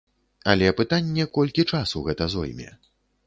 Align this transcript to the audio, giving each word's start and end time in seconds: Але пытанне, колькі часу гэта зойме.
Але 0.53 0.69
пытанне, 0.79 1.27
колькі 1.37 1.67
часу 1.75 2.03
гэта 2.09 2.31
зойме. 2.37 2.69